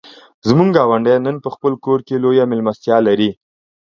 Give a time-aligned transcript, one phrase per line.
[0.47, 3.29] زموږ ګاونډی نن په خپل کور کې لویه مېلمستیا لري.